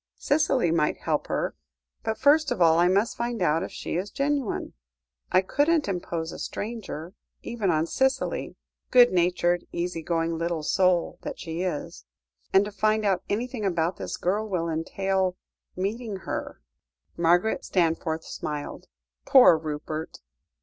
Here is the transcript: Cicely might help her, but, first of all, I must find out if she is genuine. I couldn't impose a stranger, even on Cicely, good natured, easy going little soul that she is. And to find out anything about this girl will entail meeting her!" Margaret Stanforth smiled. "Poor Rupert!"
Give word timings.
Cicely 0.17 0.71
might 0.71 0.97
help 1.01 1.27
her, 1.27 1.55
but, 2.01 2.17
first 2.17 2.49
of 2.49 2.59
all, 2.59 2.79
I 2.79 2.87
must 2.87 3.15
find 3.15 3.39
out 3.39 3.61
if 3.61 3.71
she 3.71 3.97
is 3.97 4.09
genuine. 4.09 4.73
I 5.31 5.41
couldn't 5.43 5.87
impose 5.87 6.31
a 6.31 6.39
stranger, 6.39 7.13
even 7.43 7.69
on 7.69 7.85
Cicely, 7.85 8.55
good 8.89 9.11
natured, 9.13 9.67
easy 9.71 10.01
going 10.01 10.39
little 10.39 10.63
soul 10.63 11.19
that 11.21 11.37
she 11.39 11.61
is. 11.61 12.05
And 12.51 12.65
to 12.65 12.71
find 12.71 13.05
out 13.05 13.21
anything 13.29 13.63
about 13.63 13.97
this 13.97 14.17
girl 14.17 14.49
will 14.49 14.67
entail 14.69 15.37
meeting 15.75 16.15
her!" 16.25 16.61
Margaret 17.15 17.61
Stanforth 17.63 18.23
smiled. 18.23 18.87
"Poor 19.27 19.55
Rupert!" 19.55 20.17